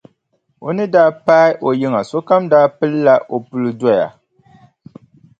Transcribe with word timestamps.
O 0.67 0.69
ni 0.75 0.85
daa 0.93 1.09
paai 1.25 1.51
o 1.67 1.69
yiŋa 1.79 2.01
sokam 2.11 2.43
daa 2.51 2.67
pilla 2.79 3.13
o 3.35 3.37
puli 3.47 3.71
doya. 3.79 4.07